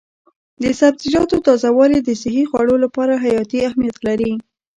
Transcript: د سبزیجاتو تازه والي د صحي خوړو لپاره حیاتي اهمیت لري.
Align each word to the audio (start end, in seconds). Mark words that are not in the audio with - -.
د 0.63 0.65
سبزیجاتو 0.79 1.35
تازه 1.47 1.69
والي 1.77 1.99
د 2.03 2.09
صحي 2.21 2.43
خوړو 2.49 2.75
لپاره 2.83 3.21
حیاتي 3.23 3.59
اهمیت 3.69 3.97
لري. 4.07 4.31